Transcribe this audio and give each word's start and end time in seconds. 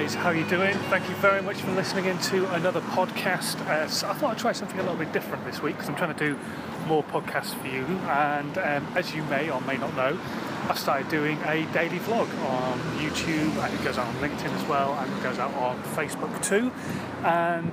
guys, 0.00 0.14
how 0.14 0.30
are 0.30 0.34
you 0.34 0.48
doing? 0.48 0.74
Thank 0.88 1.06
you 1.10 1.14
very 1.16 1.42
much 1.42 1.58
for 1.58 1.72
listening 1.72 2.06
in 2.06 2.16
to 2.20 2.50
another 2.54 2.80
podcast. 2.80 3.60
Uh, 3.66 3.86
so 3.86 4.08
I 4.08 4.14
thought 4.14 4.30
I'd 4.30 4.38
try 4.38 4.52
something 4.52 4.78
a 4.78 4.82
little 4.82 4.96
bit 4.96 5.12
different 5.12 5.44
this 5.44 5.60
week 5.60 5.74
because 5.74 5.90
I'm 5.90 5.94
trying 5.94 6.14
to 6.14 6.18
do 6.18 6.38
more 6.86 7.04
podcasts 7.04 7.52
for 7.52 7.66
you. 7.66 7.84
And 8.08 8.56
um, 8.56 8.86
as 8.96 9.14
you 9.14 9.22
may 9.24 9.50
or 9.50 9.60
may 9.60 9.76
not 9.76 9.94
know, 9.94 10.18
I 10.70 10.74
started 10.74 11.10
doing 11.10 11.36
a 11.42 11.66
daily 11.74 11.98
vlog 11.98 12.28
on 12.48 12.78
YouTube 12.96 13.62
and 13.62 13.74
it 13.74 13.84
goes 13.84 13.98
out 13.98 14.06
on 14.06 14.14
LinkedIn 14.14 14.50
as 14.54 14.66
well 14.66 14.94
and 14.94 15.12
it 15.12 15.22
goes 15.22 15.38
out 15.38 15.52
on 15.52 15.82
Facebook 15.82 16.42
too. 16.42 16.72
And 17.22 17.70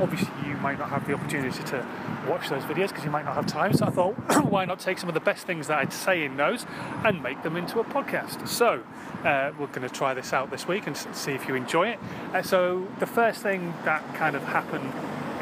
obviously, 0.00 0.30
you 0.46 0.56
might 0.56 0.78
not 0.78 0.88
have 0.90 1.06
the 1.06 1.14
opportunity 1.14 1.62
to 1.64 1.86
watch 2.28 2.48
those 2.48 2.62
videos 2.64 2.88
because 2.88 3.04
you 3.04 3.10
might 3.10 3.24
not 3.24 3.34
have 3.34 3.46
time. 3.46 3.72
So 3.72 3.86
I 3.86 3.90
thought, 3.90 4.14
why 4.50 4.64
not 4.64 4.80
take 4.80 4.98
some 4.98 5.08
of 5.08 5.14
the 5.14 5.20
best 5.20 5.46
things 5.46 5.66
that 5.68 5.78
I'd 5.78 5.92
say 5.92 6.24
in 6.24 6.36
those 6.36 6.66
and 7.04 7.22
make 7.22 7.42
them 7.42 7.56
into 7.56 7.80
a 7.80 7.84
podcast? 7.84 8.46
So 8.48 8.82
uh, 9.24 9.52
we're 9.58 9.66
going 9.66 9.88
to 9.88 9.94
try 9.94 10.14
this 10.14 10.32
out 10.32 10.50
this 10.50 10.66
week 10.66 10.86
and 10.86 10.96
see 10.96 11.32
if 11.32 11.46
you 11.48 11.54
enjoy 11.54 11.88
it. 11.88 11.98
Uh, 12.32 12.42
so 12.42 12.86
the 12.98 13.06
first 13.06 13.42
thing 13.42 13.74
that 13.84 14.02
kind 14.14 14.36
of 14.36 14.42
happened 14.44 14.92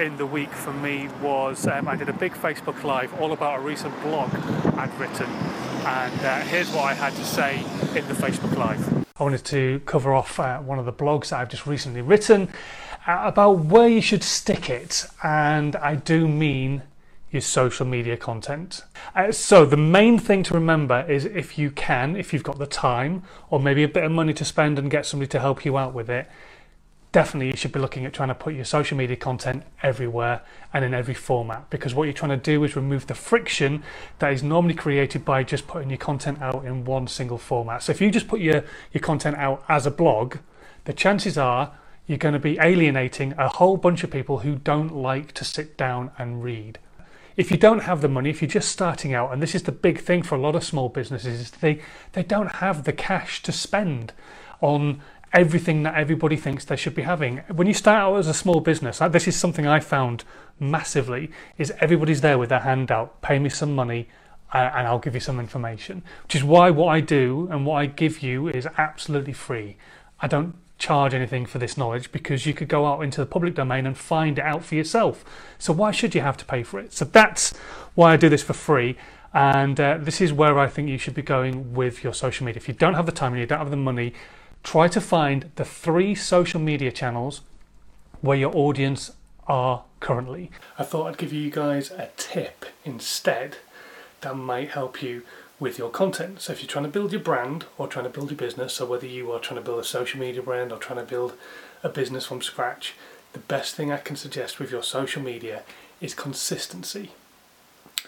in 0.01 0.16
the 0.16 0.27
week 0.27 0.51
for 0.51 0.73
me 0.73 1.09
was 1.21 1.66
um, 1.66 1.88
I 1.88 1.97
did 1.97 2.09
a 2.09 2.13
big 2.13 2.33
Facebook 2.33 2.85
Live 2.85 3.13
all 3.21 3.33
about 3.33 3.59
a 3.59 3.63
recent 3.63 4.01
blog 4.02 4.33
I'd 4.77 4.95
written, 4.99 5.27
and 5.27 6.21
uh, 6.21 6.41
here's 6.43 6.71
what 6.71 6.85
I 6.85 6.95
had 6.95 7.15
to 7.15 7.25
say 7.25 7.59
in 7.97 8.07
the 8.07 8.15
Facebook 8.15 8.57
Live. 8.57 9.08
I 9.19 9.25
wanted 9.25 9.45
to 9.47 9.81
cover 9.85 10.15
off 10.15 10.39
uh, 10.39 10.59
one 10.59 10.79
of 10.79 10.85
the 10.85 10.93
blogs 10.93 11.31
that 11.31 11.41
I've 11.41 11.49
just 11.49 11.67
recently 11.67 12.03
written 12.03 12.49
uh, 13.07 13.23
about 13.25 13.65
where 13.65 13.89
you 13.89 14.01
should 14.01 14.23
stick 14.23 14.71
it, 14.71 15.07
and 15.25 15.75
I 15.77 15.97
do 15.97 16.29
mean 16.29 16.83
your 17.33 17.43
social 17.43 17.85
media 17.85 18.17
content. 18.17 18.85
Uh, 19.17 19.33
so, 19.33 19.65
the 19.65 19.77
main 19.77 20.19
thing 20.19 20.45
to 20.45 20.55
remember 20.55 21.05
is 21.09 21.25
if 21.25 21.59
you 21.59 21.71
can, 21.73 22.15
if 22.15 22.33
you've 22.33 22.45
got 22.45 22.59
the 22.59 22.67
time 22.67 23.25
or 23.51 23.59
maybe 23.59 23.83
a 23.83 23.89
bit 23.89 24.05
of 24.05 24.13
money 24.13 24.33
to 24.35 24.45
spend 24.45 24.79
and 24.79 24.91
get 24.91 25.05
somebody 25.05 25.29
to 25.30 25.41
help 25.41 25.65
you 25.65 25.77
out 25.77 25.95
with 25.95 26.09
it, 26.09 26.29
definitely 27.12 27.46
you 27.46 27.56
should 27.56 27.73
be 27.73 27.80
looking 27.80 28.04
at 28.04 28.12
trying 28.12 28.28
to 28.28 28.34
put 28.34 28.54
your 28.54 28.64
social 28.64 28.96
media 28.96 29.16
content 29.16 29.62
everywhere 29.82 30.42
and 30.73 30.84
in 30.84 30.92
every 30.92 31.14
format 31.14 31.68
because 31.70 31.95
what 31.95 32.04
you're 32.04 32.12
trying 32.12 32.30
to 32.30 32.37
do 32.37 32.62
is 32.64 32.76
remove 32.76 33.06
the 33.06 33.14
friction 33.14 33.82
that 34.18 34.32
is 34.32 34.42
normally 34.42 34.74
created 34.74 35.24
by 35.24 35.42
just 35.42 35.66
putting 35.66 35.88
your 35.88 35.98
content 35.98 36.40
out 36.42 36.64
in 36.64 36.84
one 36.84 37.06
single 37.06 37.38
format. 37.38 37.82
So 37.82 37.92
if 37.92 38.01
you 38.01 38.10
just 38.10 38.29
put 38.29 38.40
your, 38.40 38.64
your 38.92 39.01
content 39.01 39.36
out 39.36 39.64
as 39.68 39.86
a 39.86 39.90
blog, 39.90 40.36
the 40.84 40.92
chances 40.92 41.38
are 41.38 41.73
you're 42.06 42.18
going 42.18 42.34
to 42.34 42.38
be 42.38 42.59
alienating 42.59 43.34
a 43.38 43.48
whole 43.48 43.76
bunch 43.76 44.02
of 44.02 44.10
people 44.10 44.38
who 44.38 44.56
don't 44.56 44.95
like 44.95 45.32
to 45.32 45.45
sit 45.45 45.76
down 45.76 46.10
and 46.18 46.42
read. 46.42 46.79
If 47.36 47.51
you 47.51 47.56
don't 47.56 47.80
have 47.80 48.01
the 48.01 48.09
money, 48.09 48.30
if 48.30 48.42
you're 48.42 48.51
just 48.51 48.73
starting 48.73 49.14
out, 49.14 49.32
and 49.32 49.40
this 49.40 49.54
is 49.54 49.62
the 49.62 49.73
big 49.73 50.01
thing 50.01 50.23
for 50.23 50.34
a 50.34 50.40
lot 50.40 50.56
of 50.56 50.64
small 50.64 50.88
businesses, 50.88 51.40
is 51.40 51.51
they, 51.52 51.80
they 52.12 52.23
don't 52.23 52.56
have 52.56 52.84
the 52.84 52.92
cash 52.92 53.42
to 53.45 53.52
spend 53.52 54.12
on 54.60 55.01
everything 55.32 55.82
that 55.82 55.95
everybody 55.95 56.37
thinks 56.37 56.65
they 56.65 56.76
should 56.76 56.95
be 56.95 57.02
having. 57.02 57.38
When 57.52 57.66
you 57.66 57.74
start 57.74 58.02
out 58.02 58.16
as 58.16 58.29
a 58.29 58.34
small 58.34 58.60
business, 58.60 58.98
this 58.98 59.29
is 59.29 59.37
something 59.37 59.66
I 59.66 59.80
found 59.80 60.24
massively, 60.59 61.30
is 61.57 61.73
everybody's 61.80 62.20
there 62.20 62.38
with 62.38 62.48
their 62.48 62.60
hand 62.60 62.90
out, 62.90 63.20
pay 63.23 63.38
me 63.38 63.48
some 63.48 63.74
money 63.74 64.09
uh, 64.53 64.70
and 64.75 64.87
I'll 64.87 64.98
give 64.98 65.15
you 65.15 65.20
some 65.20 65.38
information. 65.38 66.03
Which 66.25 66.37
is 66.37 66.44
why 66.44 66.70
what 66.70 66.88
I 66.88 67.00
do 67.00 67.48
and 67.50 67.66
what 67.66 67.76
I 67.76 67.87
give 67.87 68.22
you 68.22 68.48
is 68.48 68.66
absolutely 68.78 69.34
free. 69.34 69.76
I 70.20 70.26
don't 70.26 70.54
charge 70.78 71.12
anything 71.12 71.44
for 71.44 71.59
this 71.59 71.76
knowledge 71.76 72.10
because 72.12 72.47
you 72.47 72.54
could 72.54 72.69
go 72.69 72.87
out 72.87 73.03
into 73.03 73.20
the 73.20 73.26
public 73.26 73.54
domain 73.54 73.84
and 73.84 73.97
find 73.98 74.38
it 74.38 74.44
out 74.44 74.65
for 74.65 74.76
yourself. 74.76 75.25
So 75.59 75.72
why 75.72 75.91
should 75.91 76.15
you 76.15 76.20
have 76.20 76.37
to 76.38 76.44
pay 76.44 76.62
for 76.62 76.78
it? 76.81 76.92
So 76.92 77.04
that's 77.04 77.56
why 77.94 78.12
I 78.12 78.16
do 78.16 78.28
this 78.28 78.42
for 78.42 78.53
free. 78.53 78.97
And 79.34 79.78
uh, 79.78 79.98
this 80.00 80.20
is 80.20 80.32
where 80.32 80.59
I 80.59 80.69
think 80.69 80.88
you 80.88 80.97
should 80.97 81.15
be 81.15 81.22
going 81.22 81.75
with 81.75 82.03
your 82.03 82.15
social 82.15 82.47
media. 82.47 82.59
If 82.59 82.69
you 82.69 82.75
don't 82.75 82.94
have 82.94 83.06
the 83.06 83.12
time 83.12 83.32
and 83.32 83.41
you 83.41 83.47
don't 83.47 83.59
have 83.59 83.70
the 83.70 83.76
money, 83.76 84.15
try 84.62 84.88
to 84.88 85.00
find 85.00 85.50
the 85.56 85.64
three 85.64 86.14
social 86.14 86.60
media 86.60 86.92
channels 86.92 87.41
where 88.20 88.37
your 88.37 88.54
audience 88.54 89.12
are 89.47 89.84
currently. 90.00 90.50
I 90.78 90.84
thought 90.84 91.06
I'd 91.06 91.19
give 91.19 91.32
you 91.32 91.50
guys 91.50 91.91
a 91.91 92.10
tip 92.16 92.66
instead 92.84 93.56
that 94.20 94.36
might 94.36 94.70
help 94.70 95.02
you 95.02 95.22
with 95.60 95.78
your 95.78 95.91
content. 95.91 96.41
So 96.41 96.52
if 96.52 96.60
you're 96.60 96.68
trying 96.68 96.84
to 96.84 96.91
build 96.91 97.12
your 97.12 97.20
brand 97.20 97.64
or 97.76 97.88
trying 97.88 98.04
to 98.04 98.10
build 98.10 98.30
your 98.30 98.38
business, 98.38 98.74
so 98.74 98.86
whether 98.86 99.06
you 99.06 99.32
are 99.32 99.41
trying 99.41 99.60
to 99.60 99.64
build 99.64 99.80
a 99.80 99.84
social 99.84 100.20
media 100.20 100.42
brand 100.42 100.72
or 100.72 100.78
trying 100.78 100.98
to 100.98 101.04
build 101.04 101.34
a 101.82 101.88
business 101.88 102.26
from 102.26 102.42
scratch, 102.42 102.94
the 103.32 103.38
best 103.38 103.74
thing 103.74 103.92
I 103.92 103.98
can 103.98 104.16
suggest 104.16 104.58
with 104.58 104.70
your 104.70 104.82
social 104.82 105.22
media 105.22 105.62
is 106.00 106.14
consistency 106.14 107.12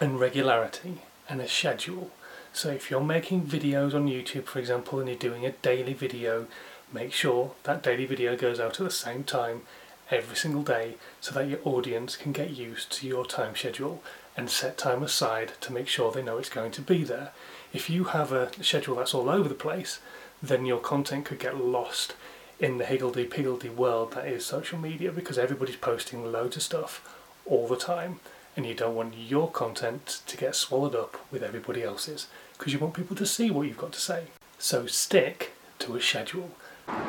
and 0.01 0.21
regularity 0.21 0.99
and 1.29 1.41
a 1.41 1.49
schedule. 1.49 2.11
So 2.53 2.71
if 2.71 2.91
you're 2.91 3.01
making 3.01 3.43
videos 3.43 3.95
on 3.95 4.09
YouTube, 4.09 4.45
for 4.45 4.59
example, 4.59 4.99
and 4.99 5.09
you're 5.09 5.17
doing 5.17 5.47
a 5.47 5.53
daily 5.53 5.95
video, 5.95 6.47
make 6.93 7.13
sure 7.13 7.53
that 7.63 7.83
daily 7.83 8.07
video 8.07 8.37
goes 8.37 8.59
out 8.59 8.81
at 8.81 8.85
the 8.85 8.91
same 8.91 9.25
time 9.25 9.63
every 10.11 10.37
single 10.37 10.63
day 10.63 10.97
so 11.21 11.33
that 11.33 11.49
your 11.49 11.61
audience 11.65 12.17
can 12.17 12.33
get 12.33 12.51
used 12.51 12.91
to 12.93 13.07
your 13.07 13.25
time 13.25 13.55
schedule 13.55 14.03
and 14.37 14.51
set 14.51 14.77
time 14.77 15.03
aside 15.03 15.53
to 15.61 15.73
make 15.73 15.87
sure 15.87 16.11
they 16.11 16.23
know 16.23 16.39
it's 16.39 16.49
going 16.49 16.73
to 16.73 16.83
be 16.83 17.05
there. 17.05 17.33
If 17.73 17.89
you 17.89 18.05
have 18.05 18.33
a 18.33 18.51
schedule 18.63 18.97
that's 18.97 19.15
all 19.15 19.31
over 19.31 19.49
the 19.49 19.55
place, 19.55 20.01
then 20.43 20.67
your 20.67 20.81
content 20.81 21.27
could 21.27 21.39
get 21.39 21.57
lost 21.57 22.15
in 22.59 22.79
the 22.79 22.85
higgledy-piggledy 22.85 23.69
world 23.71 24.13
that 24.13 24.27
is 24.27 24.45
social 24.45 24.79
media 24.79 25.13
because 25.13 25.39
everybody's 25.39 25.77
posting 25.77 26.31
loads 26.31 26.57
of 26.57 26.63
stuff 26.63 27.17
all 27.47 27.67
the 27.67 27.77
time 27.77 28.21
and 28.57 28.67
you 28.67 28.75
don't 28.75 28.95
want 28.95 29.15
your 29.17 29.51
content 29.51 30.21
to 30.27 30.37
get 30.37 30.55
swallowed 30.55 30.95
up 30.95 31.25
with 31.31 31.43
everybody 31.43 31.83
else's 31.83 32.27
because 32.59 32.73
you 32.73 32.79
want 32.79 32.95
people 32.95 33.17
to 33.17 33.27
see 33.27 33.51
what 33.51 33.67
you've 33.67 33.79
got 33.79 33.93
to 33.93 34.01
say. 34.01 34.25
So 34.59 34.87
stick 34.87 35.53
to 35.79 35.97
a 35.97 36.01
schedule. 36.01 36.51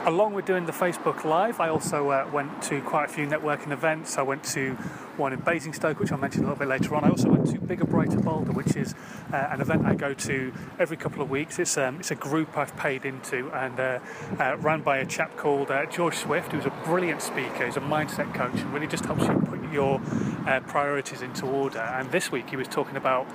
Along 0.05 0.33
with 0.33 0.45
doing 0.45 0.65
the 0.65 0.71
Facebook 0.71 1.23
Live, 1.25 1.59
I 1.59 1.69
also 1.69 2.09
uh, 2.09 2.27
went 2.33 2.63
to 2.63 2.81
quite 2.81 3.05
a 3.05 3.07
few 3.07 3.27
networking 3.27 3.71
events. 3.71 4.17
I 4.17 4.23
went 4.23 4.43
to 4.45 4.73
one 5.15 5.31
in 5.31 5.39
Basingstoke, 5.39 5.99
which 5.99 6.11
I'll 6.11 6.17
mention 6.17 6.41
a 6.41 6.47
little 6.47 6.57
bit 6.57 6.67
later 6.67 6.95
on. 6.95 7.03
I 7.03 7.09
also 7.09 7.29
went 7.29 7.45
to 7.51 7.59
Bigger 7.59 7.85
Brighter 7.85 8.19
Bolder, 8.19 8.51
which 8.51 8.75
is 8.75 8.95
uh, 9.31 9.49
an 9.51 9.61
event 9.61 9.85
I 9.85 9.93
go 9.93 10.15
to 10.15 10.51
every 10.79 10.97
couple 10.97 11.21
of 11.21 11.29
weeks. 11.29 11.59
It's, 11.59 11.77
um, 11.77 11.99
it's 11.99 12.09
a 12.09 12.15
group 12.15 12.57
I've 12.57 12.75
paid 12.77 13.05
into 13.05 13.51
and 13.51 13.79
uh, 13.79 13.99
uh 14.39 14.57
run 14.57 14.81
by 14.81 14.97
a 14.97 15.05
chap 15.05 15.37
called 15.37 15.69
uh, 15.69 15.85
George 15.85 16.15
Swift, 16.15 16.51
who's 16.51 16.65
a 16.65 16.73
brilliant 16.83 17.21
speaker. 17.21 17.67
He's 17.67 17.77
a 17.77 17.81
mindset 17.81 18.33
coach 18.33 18.59
and 18.59 18.73
really 18.73 18.87
just 18.87 19.05
helps 19.05 19.27
you 19.27 19.33
put 19.45 19.61
your 19.71 20.01
uh, 20.47 20.61
priorities 20.61 21.21
into 21.21 21.45
order. 21.45 21.79
And 21.79 22.11
this 22.11 22.31
week 22.31 22.49
he 22.49 22.55
was 22.55 22.67
talking 22.67 22.97
about 22.97 23.27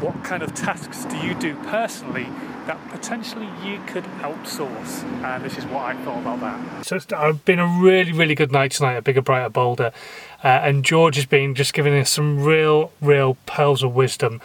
what 0.00 0.24
kind 0.24 0.42
of 0.42 0.54
tasks 0.54 1.04
do 1.04 1.16
you 1.18 1.34
do 1.34 1.54
personally 1.66 2.26
that 2.66 2.78
potentially 2.88 3.48
you 3.64 3.80
could 3.86 4.04
outsource? 4.20 5.02
And 5.22 5.44
this 5.44 5.58
is 5.58 5.66
what 5.66 5.84
I 5.84 6.04
thought 6.04 6.20
about 6.20 6.40
that. 6.40 6.86
So 6.86 6.96
it's 6.96 7.12
uh, 7.12 7.32
been 7.44 7.58
a 7.58 7.66
really, 7.66 8.12
really 8.12 8.34
good 8.34 8.52
night 8.52 8.72
tonight 8.72 8.96
at 8.96 9.04
Bigger 9.04 9.22
Brighter 9.22 9.50
Bolder. 9.50 9.92
Uh, 10.42 10.48
and 10.48 10.84
George 10.84 11.16
has 11.16 11.26
been 11.26 11.54
just 11.54 11.74
giving 11.74 11.94
us 11.94 12.10
some 12.10 12.42
real, 12.42 12.92
real 13.00 13.36
pearls 13.46 13.82
of 13.82 13.94
wisdom. 13.94 14.40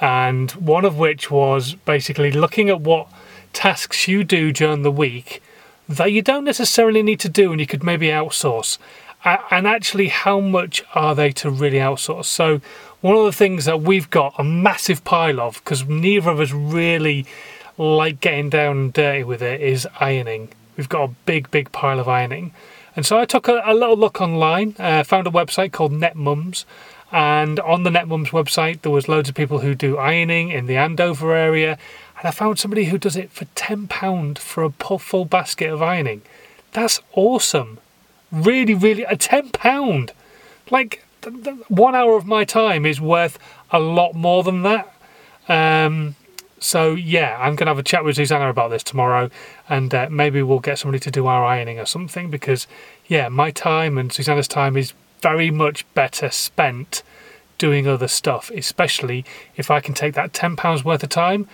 And 0.00 0.50
one 0.52 0.84
of 0.84 0.98
which 0.98 1.30
was 1.30 1.74
basically 1.74 2.32
looking 2.32 2.68
at 2.68 2.80
what 2.80 3.08
tasks 3.52 4.08
you 4.08 4.24
do 4.24 4.52
during 4.52 4.82
the 4.82 4.90
week 4.90 5.42
that 5.88 6.12
you 6.12 6.20
don't 6.20 6.44
necessarily 6.44 7.02
need 7.02 7.20
to 7.20 7.28
do 7.28 7.52
and 7.52 7.60
you 7.60 7.66
could 7.66 7.84
maybe 7.84 8.08
outsource. 8.08 8.78
And 9.26 9.66
actually, 9.66 10.08
how 10.08 10.38
much 10.38 10.84
are 10.94 11.16
they 11.16 11.32
to 11.32 11.50
really 11.50 11.78
outsource? 11.78 12.26
So, 12.26 12.60
one 13.00 13.16
of 13.16 13.24
the 13.24 13.32
things 13.32 13.64
that 13.64 13.80
we've 13.80 14.08
got 14.08 14.34
a 14.38 14.44
massive 14.44 15.02
pile 15.02 15.40
of, 15.40 15.56
because 15.64 15.84
neither 15.84 16.30
of 16.30 16.38
us 16.38 16.52
really 16.52 17.26
like 17.76 18.20
getting 18.20 18.50
down 18.50 18.76
and 18.76 18.92
dirty 18.92 19.24
with 19.24 19.42
it, 19.42 19.60
is 19.60 19.86
ironing. 19.98 20.50
We've 20.76 20.88
got 20.88 21.10
a 21.10 21.14
big, 21.24 21.50
big 21.50 21.72
pile 21.72 21.98
of 21.98 22.08
ironing. 22.08 22.54
And 22.94 23.04
so 23.04 23.18
I 23.18 23.24
took 23.24 23.48
a, 23.48 23.62
a 23.64 23.74
little 23.74 23.96
look 23.96 24.20
online, 24.20 24.76
uh, 24.78 25.02
found 25.02 25.26
a 25.26 25.30
website 25.30 25.72
called 25.72 25.92
NetMums, 25.92 26.64
and 27.10 27.58
on 27.60 27.82
the 27.82 27.90
NetMums 27.90 28.28
website 28.28 28.82
there 28.82 28.92
was 28.92 29.08
loads 29.08 29.28
of 29.28 29.34
people 29.34 29.58
who 29.58 29.74
do 29.74 29.98
ironing 29.98 30.50
in 30.50 30.66
the 30.66 30.76
Andover 30.76 31.34
area, 31.34 31.78
and 32.18 32.28
I 32.28 32.30
found 32.30 32.60
somebody 32.60 32.84
who 32.86 32.96
does 32.96 33.16
it 33.16 33.32
for 33.32 33.44
£10 33.56 34.38
for 34.38 34.62
a 34.62 34.98
full 35.00 35.24
basket 35.24 35.72
of 35.72 35.82
ironing. 35.82 36.22
That's 36.72 37.00
awesome. 37.12 37.78
Really, 38.36 38.74
really, 38.74 39.04
a 39.04 39.16
£10. 39.16 40.10
Like, 40.70 41.02
one 41.68 41.94
hour 41.94 42.16
of 42.16 42.26
my 42.26 42.44
time 42.44 42.86
is 42.86 43.00
worth 43.00 43.38
a 43.70 43.80
lot 43.80 44.14
more 44.14 44.42
than 44.42 44.62
that. 44.62 44.92
Um, 45.48 46.14
so 46.58 46.94
yeah, 46.94 47.36
I'm 47.38 47.54
going 47.56 47.66
to 47.66 47.70
have 47.70 47.78
a 47.78 47.82
chat 47.82 48.04
with 48.04 48.16
Susanna 48.16 48.48
about 48.48 48.68
this 48.68 48.82
tomorrow, 48.82 49.30
and 49.68 49.94
uh, 49.94 50.08
maybe 50.10 50.42
we'll 50.42 50.60
get 50.60 50.78
somebody 50.78 51.00
to 51.00 51.10
do 51.10 51.26
our 51.26 51.44
ironing 51.44 51.78
or 51.78 51.86
something. 51.86 52.30
Because 52.30 52.66
yeah, 53.06 53.28
my 53.28 53.50
time 53.50 53.98
and 53.98 54.12
Susanna's 54.12 54.48
time 54.48 54.76
is 54.76 54.92
very 55.20 55.50
much 55.50 55.84
better 55.94 56.30
spent 56.30 57.02
doing 57.58 57.86
other 57.86 58.08
stuff, 58.08 58.50
especially 58.50 59.24
if 59.56 59.70
I 59.70 59.80
can 59.80 59.94
take 59.94 60.14
that 60.14 60.32
ten 60.32 60.56
pounds 60.56 60.84
worth 60.84 61.02
of 61.02 61.08
time 61.08 61.48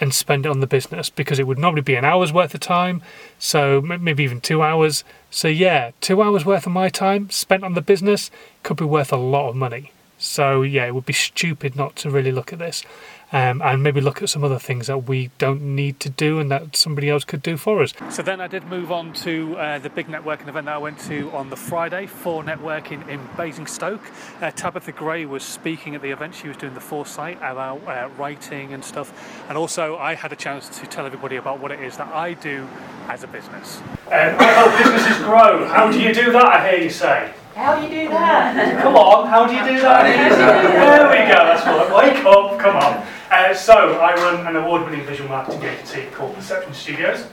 and 0.00 0.14
spend 0.14 0.46
it 0.46 0.48
on 0.48 0.60
the 0.60 0.66
business 0.66 1.10
because 1.10 1.38
it 1.38 1.46
would 1.46 1.58
normally 1.58 1.82
be 1.82 1.94
an 1.94 2.04
hour's 2.04 2.32
worth 2.32 2.54
of 2.54 2.60
time, 2.60 3.02
so 3.38 3.80
maybe 3.80 4.24
even 4.24 4.40
two 4.40 4.62
hours. 4.62 5.04
So, 5.30 5.48
yeah, 5.48 5.90
two 6.00 6.22
hours 6.22 6.44
worth 6.44 6.66
of 6.66 6.72
my 6.72 6.88
time 6.88 7.30
spent 7.30 7.64
on 7.64 7.74
the 7.74 7.82
business 7.82 8.30
could 8.62 8.76
be 8.76 8.84
worth 8.84 9.12
a 9.12 9.16
lot 9.16 9.48
of 9.50 9.56
money. 9.56 9.92
So 10.18 10.62
yeah, 10.62 10.86
it 10.86 10.94
would 10.94 11.06
be 11.06 11.12
stupid 11.12 11.76
not 11.76 11.96
to 11.96 12.10
really 12.10 12.32
look 12.32 12.52
at 12.52 12.58
this 12.58 12.84
um, 13.32 13.60
and 13.62 13.82
maybe 13.82 14.00
look 14.00 14.22
at 14.22 14.28
some 14.28 14.42
other 14.42 14.58
things 14.58 14.86
that 14.86 15.08
we 15.08 15.30
don't 15.38 15.60
need 15.60 16.00
to 16.00 16.10
do 16.10 16.38
and 16.38 16.50
that 16.50 16.76
somebody 16.76 17.10
else 17.10 17.24
could 17.24 17.42
do 17.42 17.56
for 17.56 17.82
us. 17.82 17.92
So 18.10 18.22
then 18.22 18.40
I 18.40 18.46
did 18.46 18.64
move 18.64 18.90
on 18.90 19.12
to 19.14 19.56
uh, 19.56 19.78
the 19.78 19.90
big 19.90 20.06
networking 20.06 20.48
event 20.48 20.66
that 20.66 20.74
I 20.74 20.78
went 20.78 20.98
to 21.00 21.30
on 21.32 21.50
the 21.50 21.56
Friday 21.56 22.06
for 22.06 22.42
networking 22.42 23.06
in 23.08 23.20
Basingstoke. 23.36 24.00
Uh, 24.40 24.50
Tabitha 24.50 24.92
Gray 24.92 25.26
was 25.26 25.42
speaking 25.42 25.94
at 25.94 26.02
the 26.02 26.10
event. 26.10 26.34
She 26.34 26.48
was 26.48 26.56
doing 26.56 26.74
the 26.74 26.80
foresight 26.80 27.36
about 27.38 27.86
uh, 27.86 28.08
writing 28.16 28.72
and 28.72 28.84
stuff. 28.84 29.12
And 29.48 29.58
also, 29.58 29.96
I 29.96 30.14
had 30.14 30.32
a 30.32 30.36
chance 30.36 30.68
to 30.80 30.86
tell 30.86 31.04
everybody 31.04 31.36
about 31.36 31.60
what 31.60 31.70
it 31.70 31.80
is 31.80 31.96
that 31.98 32.08
I 32.08 32.34
do 32.34 32.66
as 33.08 33.22
a 33.24 33.26
business. 33.26 33.78
Um, 34.06 34.36
I 34.38 34.44
help 34.44 34.78
businesses 34.78 35.18
grow. 35.24 35.66
How 35.66 35.90
do 35.90 36.00
you 36.00 36.14
do 36.14 36.32
that? 36.32 36.44
I 36.44 36.70
hear 36.70 36.82
you 36.84 36.90
say. 36.90 37.32
How 37.58 37.74
do 37.74 37.82
you 37.82 38.04
do 38.04 38.08
that? 38.10 38.80
Come 38.82 38.94
on, 38.94 39.26
how 39.26 39.44
do 39.44 39.52
you 39.52 39.64
do 39.64 39.80
that? 39.80 40.04
There 40.04 41.10
we 41.10 41.26
go, 41.26 41.42
that's 41.42 41.66
right. 41.66 42.14
Wake 42.14 42.24
up, 42.24 42.56
come 42.60 42.76
on. 42.76 43.04
Uh, 43.32 43.52
so, 43.52 43.98
I 43.98 44.14
run 44.14 44.46
an 44.46 44.54
award 44.54 44.84
winning 44.84 45.04
visual 45.04 45.28
marketing 45.28 45.64
agency 45.64 46.06
called 46.12 46.36
Perception 46.36 46.72
Studios, 46.72 47.26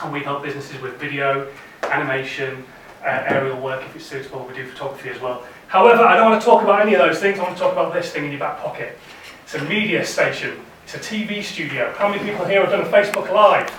and 0.00 0.12
we 0.12 0.20
help 0.20 0.44
businesses 0.44 0.80
with 0.80 0.94
video, 1.00 1.52
animation, 1.82 2.64
uh, 3.02 3.24
aerial 3.26 3.60
work 3.60 3.82
if 3.82 3.96
it's 3.96 4.06
suitable. 4.06 4.46
We 4.46 4.54
do 4.54 4.64
photography 4.64 5.08
as 5.08 5.20
well. 5.20 5.44
However, 5.66 6.04
I 6.04 6.16
don't 6.16 6.30
want 6.30 6.40
to 6.40 6.46
talk 6.46 6.62
about 6.62 6.80
any 6.80 6.94
of 6.94 7.00
those 7.00 7.18
things, 7.18 7.40
I 7.40 7.42
want 7.42 7.56
to 7.56 7.60
talk 7.60 7.72
about 7.72 7.92
this 7.92 8.12
thing 8.12 8.26
in 8.26 8.30
your 8.30 8.38
back 8.38 8.60
pocket. 8.60 8.96
It's 9.42 9.54
a 9.54 9.64
media 9.64 10.06
station, 10.06 10.56
it's 10.84 10.94
a 10.94 11.00
TV 11.00 11.42
studio. 11.42 11.92
How 11.98 12.08
many 12.08 12.22
people 12.22 12.44
here 12.44 12.60
have 12.64 12.70
done 12.70 12.82
a 12.82 12.88
Facebook 12.88 13.28
Live? 13.32 13.72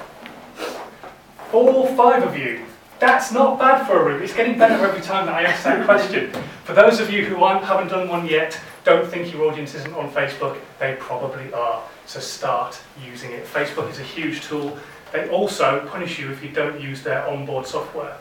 All 1.54 1.88
five 1.96 2.22
of 2.24 2.38
you. 2.38 2.66
That's 3.00 3.32
not 3.32 3.60
bad 3.60 3.86
for 3.86 4.00
a 4.00 4.06
room. 4.06 4.24
It's 4.24 4.34
getting 4.34 4.58
better 4.58 4.86
every 4.86 5.02
time 5.02 5.26
that 5.26 5.36
I 5.36 5.44
ask 5.44 5.64
that 5.66 5.86
question. 5.86 6.32
For 6.64 6.74
those 6.74 7.02
of 7.02 7.12
you 7.12 7.26
who 7.26 7.36
haven't 7.46 7.90
done 7.90 8.08
one 8.08 8.26
yet, 8.26 8.60
don't 8.86 9.06
think 9.06 9.34
your 9.34 9.52
audience 9.52 9.76
isn't 9.76 9.94
on 9.94 10.10
Facebook. 10.12 10.58
They 10.80 10.96
probably 11.00 11.52
are. 11.54 11.84
So 12.06 12.20
start 12.22 12.80
using 13.06 13.32
it. 13.32 13.46
Facebook 13.46 13.90
is 13.92 14.00
a 14.00 14.04
huge 14.04 14.42
tool. 14.44 14.78
They 15.12 15.28
also 15.30 15.86
punish 15.88 16.20
you 16.20 16.32
if 16.32 16.42
you 16.42 16.50
don't 16.50 16.80
use 16.80 17.04
their 17.04 17.28
onboard 17.28 17.68
software. 17.68 18.18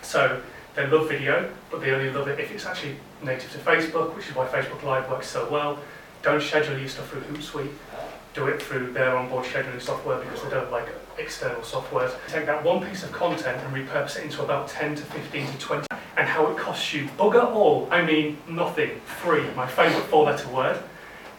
So 0.00 0.40
they 0.74 0.86
love 0.86 1.08
video, 1.08 1.50
but 1.70 1.80
they 1.80 1.90
only 1.90 2.10
love 2.10 2.28
it 2.28 2.40
if 2.40 2.50
it's 2.50 2.64
actually 2.64 2.96
native 3.22 3.52
to 3.52 3.58
Facebook, 3.58 4.14
which 4.16 4.28
is 4.28 4.34
why 4.34 4.46
Facebook 4.46 4.82
Live 4.82 5.10
works 5.10 5.26
so 5.26 5.48
well. 5.50 5.78
Don't 6.22 6.42
schedule 6.42 6.78
your 6.78 6.88
stuff 6.88 7.10
through 7.10 7.22
Hootsuite. 7.22 7.72
Do 8.36 8.48
it 8.48 8.60
through 8.60 8.92
their 8.92 9.16
onboard 9.16 9.46
scheduling 9.46 9.80
software 9.80 10.18
because 10.18 10.42
they 10.42 10.50
don't 10.50 10.70
like 10.70 10.86
external 11.16 11.62
software. 11.62 12.10
Take 12.28 12.44
that 12.44 12.62
one 12.62 12.86
piece 12.86 13.02
of 13.02 13.10
content 13.10 13.58
and 13.64 13.74
repurpose 13.74 14.18
it 14.18 14.24
into 14.24 14.42
about 14.42 14.68
10 14.68 14.94
to 14.94 15.02
15 15.02 15.46
to 15.46 15.58
20 15.58 15.86
and 16.18 16.28
how 16.28 16.46
it 16.48 16.58
costs 16.58 16.92
you 16.92 17.08
bugger 17.18 17.42
all, 17.42 17.88
I 17.90 18.04
mean 18.04 18.36
nothing, 18.46 19.00
free, 19.00 19.48
my 19.56 19.66
favourite 19.66 20.04
four 20.08 20.26
letter 20.26 20.48
word, 20.50 20.78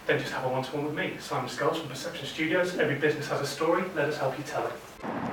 then 0.07 0.19
just 0.19 0.33
have 0.33 0.45
a 0.45 0.49
one-to-one 0.49 0.85
with 0.85 0.95
me, 0.95 1.17
Simon 1.19 1.47
Scholes 1.49 1.77
from 1.77 1.89
Perception 1.89 2.25
Studios. 2.25 2.77
Every 2.79 2.95
business 2.95 3.27
has 3.27 3.41
a 3.41 3.45
story, 3.45 3.83
let 3.95 4.09
us 4.09 4.17
help 4.17 4.35
you 4.35 4.43
tell 4.43 4.65
it. 4.65 4.73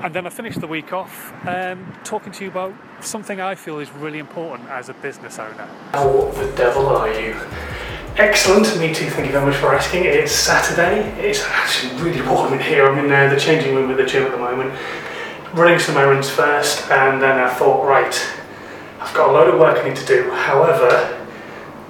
And 0.02 0.14
then 0.14 0.26
I 0.26 0.30
finished 0.30 0.60
the 0.60 0.66
week 0.66 0.92
off 0.92 1.32
um, 1.46 1.96
talking 2.04 2.32
to 2.32 2.44
you 2.44 2.50
about 2.50 2.74
something 3.00 3.40
I 3.40 3.54
feel 3.54 3.78
is 3.78 3.90
really 3.92 4.18
important 4.18 4.68
as 4.68 4.90
a 4.90 4.94
business 4.94 5.38
owner. 5.38 5.68
How 5.92 6.30
the 6.32 6.52
devil 6.56 6.88
are 6.88 7.08
you? 7.08 7.34
Excellent, 8.16 8.78
me 8.78 8.94
too, 8.94 9.10
thank 9.10 9.26
you 9.26 9.32
very 9.32 9.44
much 9.44 9.56
for 9.56 9.74
asking. 9.74 10.04
It's 10.04 10.30
Saturday, 10.30 11.00
it's 11.20 11.42
actually 11.42 12.00
really 12.00 12.22
warm 12.22 12.52
in 12.52 12.60
here. 12.60 12.86
I'm 12.86 12.96
in 13.04 13.10
uh, 13.10 13.28
the 13.28 13.40
changing 13.40 13.74
room 13.74 13.90
at 13.90 13.96
the 13.96 14.06
gym 14.06 14.22
at 14.22 14.30
the 14.30 14.38
moment, 14.38 14.72
running 15.52 15.80
some 15.80 15.96
errands 15.96 16.30
first, 16.30 16.88
and 16.92 17.20
then 17.20 17.40
I 17.40 17.52
thought, 17.52 17.84
right, 17.84 18.14
I've 19.00 19.12
got 19.14 19.30
a 19.30 19.32
load 19.32 19.52
of 19.52 19.58
work 19.58 19.84
I 19.84 19.88
need 19.88 19.96
to 19.96 20.06
do. 20.06 20.30
However, 20.30 21.26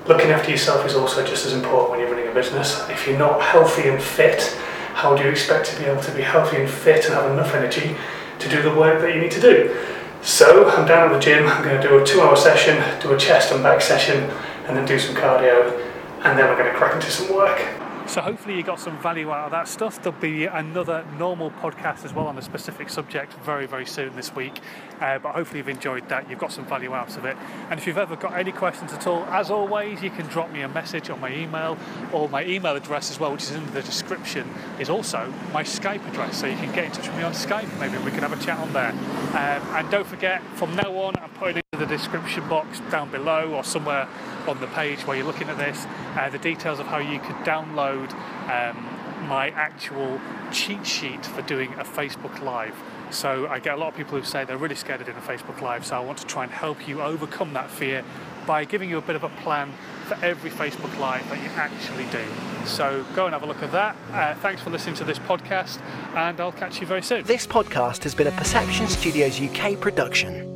looking 0.06 0.30
after 0.30 0.50
yourself 0.50 0.86
is 0.86 0.94
also 0.94 1.26
just 1.26 1.44
as 1.44 1.52
important 1.52 1.90
when 1.90 2.00
you're 2.00 2.10
running 2.10 2.30
a 2.30 2.32
business. 2.32 2.88
If 2.88 3.06
you're 3.06 3.18
not 3.18 3.42
healthy 3.42 3.90
and 3.90 4.02
fit, 4.02 4.56
how 4.94 5.14
do 5.14 5.24
you 5.24 5.28
expect 5.28 5.66
to 5.72 5.78
be 5.78 5.84
able 5.84 6.00
to 6.04 6.12
be 6.12 6.22
healthy 6.22 6.56
and 6.56 6.70
fit 6.70 7.04
and 7.04 7.12
have 7.12 7.30
enough 7.30 7.54
energy 7.54 7.96
to 8.38 8.48
do 8.48 8.62
the 8.62 8.74
work 8.74 9.02
that 9.02 9.14
you 9.14 9.20
need 9.20 9.32
to 9.32 9.42
do? 9.42 9.76
So 10.22 10.70
I'm 10.70 10.88
down 10.88 11.10
at 11.10 11.12
the 11.12 11.20
gym, 11.20 11.46
I'm 11.46 11.62
going 11.62 11.78
to 11.78 11.86
do 11.86 11.98
a 11.98 12.06
two 12.06 12.22
hour 12.22 12.34
session, 12.34 12.82
do 13.02 13.12
a 13.12 13.18
chest 13.18 13.52
and 13.52 13.62
back 13.62 13.82
session, 13.82 14.30
and 14.66 14.74
then 14.74 14.86
do 14.86 14.98
some 14.98 15.14
cardio 15.14 15.83
and 16.24 16.38
then 16.38 16.48
we're 16.48 16.56
going 16.56 16.70
to 16.70 16.76
crack 16.76 16.94
into 16.94 17.10
some 17.10 17.34
work. 17.34 17.60
So 18.06 18.20
hopefully 18.20 18.54
you 18.56 18.62
got 18.62 18.78
some 18.80 18.98
value 18.98 19.30
out 19.30 19.46
of 19.46 19.50
that 19.52 19.66
stuff. 19.66 20.02
There'll 20.02 20.18
be 20.20 20.44
another 20.44 21.06
normal 21.18 21.50
podcast 21.50 22.04
as 22.04 22.12
well 22.12 22.26
on 22.26 22.36
a 22.36 22.42
specific 22.42 22.90
subject 22.90 23.32
very, 23.44 23.66
very 23.66 23.86
soon 23.86 24.14
this 24.14 24.34
week. 24.34 24.60
Uh, 25.00 25.18
but 25.18 25.34
hopefully 25.34 25.58
you've 25.58 25.70
enjoyed 25.70 26.06
that. 26.10 26.28
You've 26.28 26.38
got 26.38 26.52
some 26.52 26.66
value 26.66 26.92
out 26.92 27.16
of 27.16 27.24
it. 27.24 27.36
And 27.70 27.80
if 27.80 27.86
you've 27.86 27.96
ever 27.96 28.14
got 28.14 28.34
any 28.34 28.52
questions 28.52 28.92
at 28.92 29.06
all, 29.06 29.24
as 29.24 29.50
always, 29.50 30.02
you 30.02 30.10
can 30.10 30.26
drop 30.26 30.50
me 30.50 30.60
a 30.60 30.68
message 30.68 31.08
on 31.08 31.18
my 31.18 31.34
email 31.34 31.78
or 32.12 32.28
my 32.28 32.44
email 32.44 32.76
address 32.76 33.10
as 33.10 33.18
well, 33.18 33.32
which 33.32 33.44
is 33.44 33.52
in 33.52 33.72
the 33.72 33.82
description, 33.82 34.48
is 34.78 34.90
also 34.90 35.32
my 35.52 35.62
Skype 35.62 36.06
address. 36.06 36.38
So 36.38 36.46
you 36.46 36.56
can 36.56 36.74
get 36.74 36.84
in 36.84 36.90
touch 36.92 37.08
with 37.08 37.16
me 37.16 37.22
on 37.22 37.32
Skype. 37.32 37.80
Maybe 37.80 37.96
we 38.04 38.10
can 38.10 38.20
have 38.20 38.38
a 38.38 38.44
chat 38.44 38.58
on 38.58 38.70
there. 38.74 38.90
Um, 38.90 39.76
and 39.76 39.90
don't 39.90 40.06
forget, 40.06 40.42
from 40.56 40.76
now 40.76 40.94
on, 40.94 41.14
I'm 41.16 41.30
putting 41.30 41.56
it 41.56 41.64
in 41.72 41.80
the 41.80 41.86
description 41.86 42.46
box 42.50 42.80
down 42.90 43.10
below 43.10 43.54
or 43.54 43.64
somewhere 43.64 44.08
on 44.48 44.60
the 44.60 44.66
page 44.68 45.06
where 45.06 45.16
you're 45.16 45.26
looking 45.26 45.48
at 45.48 45.58
this 45.58 45.86
uh, 46.16 46.28
the 46.30 46.38
details 46.38 46.78
of 46.80 46.86
how 46.86 46.98
you 46.98 47.18
could 47.18 47.36
download 47.44 48.12
um, 48.48 48.84
my 49.28 49.50
actual 49.50 50.20
cheat 50.52 50.86
sheet 50.86 51.24
for 51.24 51.42
doing 51.42 51.72
a 51.74 51.84
Facebook 51.84 52.42
Live. 52.42 52.74
So 53.10 53.46
I 53.46 53.58
get 53.58 53.74
a 53.74 53.76
lot 53.76 53.88
of 53.88 53.96
people 53.96 54.18
who 54.18 54.24
say 54.24 54.44
they're 54.44 54.56
really 54.56 54.74
scared 54.74 55.00
of 55.00 55.06
doing 55.06 55.18
a 55.18 55.20
Facebook 55.20 55.60
Live, 55.60 55.86
so 55.86 55.96
I 55.96 56.00
want 56.00 56.18
to 56.18 56.26
try 56.26 56.44
and 56.44 56.52
help 56.52 56.88
you 56.88 57.00
overcome 57.00 57.52
that 57.54 57.70
fear 57.70 58.04
by 58.46 58.64
giving 58.64 58.90
you 58.90 58.98
a 58.98 59.02
bit 59.02 59.16
of 59.16 59.24
a 59.24 59.28
plan 59.28 59.72
for 60.06 60.16
every 60.22 60.50
Facebook 60.50 60.98
Live 60.98 61.28
that 61.30 61.42
you 61.42 61.48
actually 61.50 62.04
do. 62.06 62.24
So 62.66 63.04
go 63.14 63.26
and 63.26 63.32
have 63.32 63.42
a 63.42 63.46
look 63.46 63.62
at 63.62 63.72
that. 63.72 63.96
Uh, 64.12 64.34
thanks 64.36 64.60
for 64.62 64.70
listening 64.70 64.96
to 64.96 65.04
this 65.04 65.18
podcast, 65.18 65.80
and 66.14 66.40
I'll 66.40 66.52
catch 66.52 66.80
you 66.80 66.86
very 66.86 67.02
soon. 67.02 67.24
This 67.24 67.46
podcast 67.46 68.02
has 68.02 68.14
been 68.14 68.26
a 68.26 68.32
Perception 68.32 68.88
Studios 68.88 69.40
UK 69.40 69.80
production. 69.80 70.53